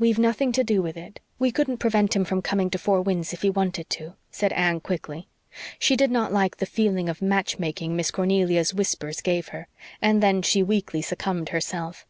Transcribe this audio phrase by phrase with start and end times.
[0.00, 3.32] "We've nothing to do with it we couldn't prevent him from coming to Four Winds
[3.32, 5.28] if he wanted to," said Anne quickly.
[5.78, 9.68] She did not like the feeling of match making Miss Cornelia's whispers gave her;
[10.02, 12.04] and then she weakly succumbed herself.